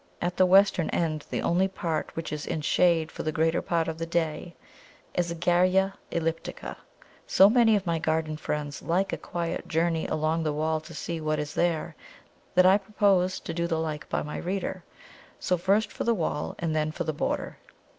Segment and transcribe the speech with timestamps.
[0.19, 3.87] At the western end, the only part which is in shade for the greater part
[3.87, 4.55] of the day,
[5.13, 6.75] is a Garrya elliptica.
[7.27, 11.21] So many of my garden friends like a quiet journey along the wall to see
[11.21, 11.95] what is there,
[12.55, 14.83] that I propose to do the like by my reader;
[15.39, 17.59] so first for the wall, and then for the border.